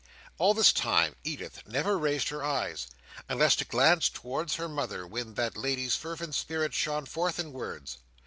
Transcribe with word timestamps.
All 0.39 0.55
this 0.55 0.73
time, 0.73 1.15
Edith 1.23 1.61
never 1.67 1.95
raised 1.95 2.29
her 2.29 2.43
eyes, 2.43 2.87
unless 3.29 3.55
to 3.57 3.65
glance 3.65 4.09
towards 4.09 4.55
her 4.55 4.67
mother 4.67 5.05
when 5.05 5.35
that 5.35 5.55
lady's 5.55 5.93
fervent 5.95 6.33
spirit 6.33 6.73
shone 6.73 7.05
forth 7.05 7.37
in 7.39 7.53
words. 7.53 7.99